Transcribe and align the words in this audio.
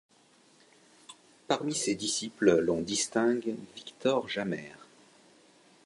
Parmi 1.47 1.75
ses 1.75 1.93
disciples 1.93 2.57
l'on 2.61 2.81
distingue 2.81 3.55
Victor 3.75 4.27
Jamaer. 4.27 4.87